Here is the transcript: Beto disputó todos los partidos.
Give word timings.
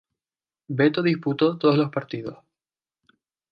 Beto 0.67 1.03
disputó 1.03 1.59
todos 1.59 1.77
los 1.77 1.91
partidos. 1.91 2.39